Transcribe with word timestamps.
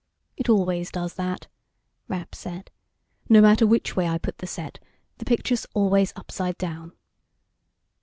"It 0.35 0.49
always 0.49 0.89
does 0.89 1.13
that," 1.13 1.45
Rapp 2.07 2.33
said. 2.33 2.71
"No 3.29 3.39
matter 3.39 3.67
which 3.67 3.95
way 3.95 4.07
I 4.07 4.17
put 4.17 4.39
the 4.39 4.47
set, 4.47 4.79
the 5.19 5.25
picture's 5.25 5.67
always 5.75 6.11
upside 6.15 6.57
down." 6.57 6.93